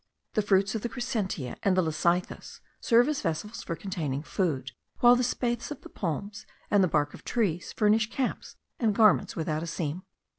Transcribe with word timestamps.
The 0.33 0.41
fruits 0.41 0.73
of 0.73 0.81
the 0.81 0.89
crescentia 0.89 1.57
and 1.61 1.77
the 1.77 1.83
lecythis 1.83 2.59
serve 2.79 3.07
as 3.07 3.21
vessels 3.21 3.61
for 3.61 3.75
containing 3.75 4.23
food, 4.23 4.71
while 4.99 5.15
the 5.15 5.21
spathes 5.23 5.69
of 5.69 5.81
the 5.81 5.89
palms, 5.89 6.47
and 6.71 6.83
the 6.83 6.87
bark 6.87 7.13
of 7.13 7.23
trees, 7.23 7.71
furnish 7.71 8.09
caps 8.09 8.55
and 8.79 8.95
garments 8.95 9.35
without 9.35 9.61
a 9.61 9.67
seam. 9.67 10.01